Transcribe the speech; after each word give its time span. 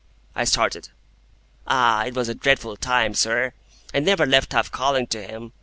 '"I 0.35 0.45
started. 0.45 0.89
"Ah! 1.67 2.05
it 2.07 2.15
was 2.15 2.27
a 2.27 2.33
dreadful 2.33 2.75
time, 2.75 3.13
sir. 3.13 3.53
I 3.93 3.99
never 3.99 4.25
left 4.25 4.55
off 4.55 4.71
calling 4.71 5.05
to 5.05 5.21
him. 5.21 5.51